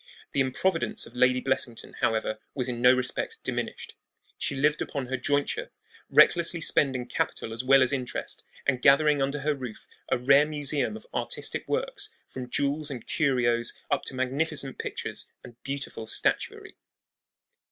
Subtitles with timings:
[0.31, 3.93] The improvidence of Lady Blessington, however, was in no respect diminished.
[4.35, 5.69] She lived upon her jointure,
[6.09, 10.97] recklessly spending capital as well as interest, and gathering under her roof a rare museum
[10.97, 16.77] of artistic works, from jewels and curios up to magnificent pictures and beautiful statuary.